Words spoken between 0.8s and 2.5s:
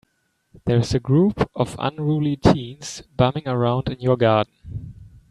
a group of unruly